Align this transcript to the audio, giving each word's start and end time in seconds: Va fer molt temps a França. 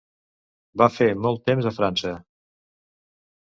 Va 0.83 0.87
fer 0.95 1.09
molt 1.27 1.45
temps 1.51 1.69
a 1.69 1.77
França. 1.77 2.17